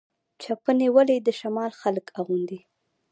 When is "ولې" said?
0.95-1.17